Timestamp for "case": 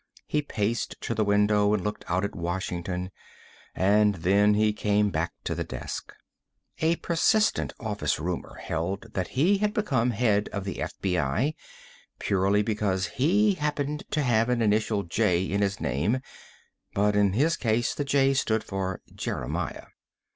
17.55-17.93